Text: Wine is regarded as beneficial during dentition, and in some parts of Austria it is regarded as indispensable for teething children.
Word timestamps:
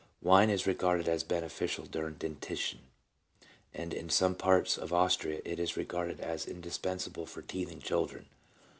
Wine 0.19 0.49
is 0.49 0.65
regarded 0.65 1.07
as 1.07 1.21
beneficial 1.21 1.85
during 1.85 2.15
dentition, 2.15 2.79
and 3.71 3.93
in 3.93 4.09
some 4.09 4.33
parts 4.33 4.75
of 4.75 4.91
Austria 4.91 5.41
it 5.45 5.59
is 5.59 5.77
regarded 5.77 6.19
as 6.19 6.47
indispensable 6.47 7.27
for 7.27 7.43
teething 7.43 7.79
children. 7.81 8.25